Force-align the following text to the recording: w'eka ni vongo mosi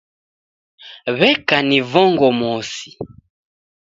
w'eka 1.17 1.57
ni 1.67 1.79
vongo 1.91 2.27
mosi 2.39 2.87